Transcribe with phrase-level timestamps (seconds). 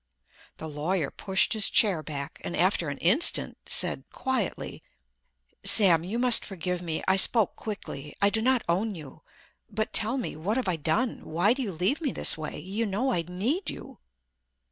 [0.57, 4.81] The lawyer pushed his chair back, and after an instant said, quietly,
[5.63, 8.15] "Sam, you must forgive me; I spoke quickly.
[8.19, 12.11] I do not own you—but tell me, what have I done—why do you leave me
[12.11, 13.99] this way, you know I need you!"